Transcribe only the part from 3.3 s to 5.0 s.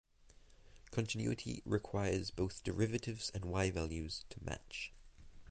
and y values to match